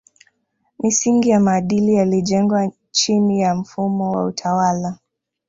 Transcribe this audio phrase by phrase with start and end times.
[0.79, 4.97] Misingi ya maadili yalijengwa chini ya mfumo wa utawala